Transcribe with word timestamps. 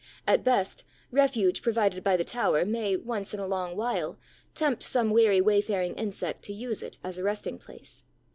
At 0.25 0.43
best, 0.43 0.83
refuge 1.11 1.61
provided 1.61 2.03
by 2.03 2.17
the 2.17 2.23
tower 2.23 2.65
may, 2.65 2.95
once 2.97 3.35
in 3.35 3.39
a 3.39 3.45
long 3.45 3.75
while, 3.77 4.17
tempt 4.55 4.81
some 4.81 5.11
weary 5.11 5.41
wayfaring 5.41 5.93
insect 5.93 6.41
to 6.45 6.53
use 6.53 6.81
it 6.81 6.97
as 7.03 7.19
a 7.19 7.23
resting 7.23 7.59
place. 7.59 8.03